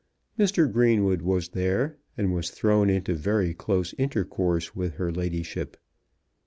Mr. 0.39 0.65
Greenwood 0.71 1.21
was 1.21 1.49
there, 1.49 1.95
and 2.17 2.33
was 2.33 2.49
thrown 2.49 2.89
into 2.89 3.13
very 3.13 3.53
close 3.53 3.93
intercourse 3.99 4.75
with 4.75 4.95
her 4.95 5.11
ladyship. 5.11 5.77